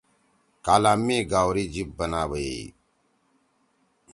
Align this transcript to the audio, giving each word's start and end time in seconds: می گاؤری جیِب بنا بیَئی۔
می 1.05 1.17
گاؤری 1.31 1.65
جیِب 1.73 1.89
بنا 1.97 2.21
بیَئی۔ 2.29 2.61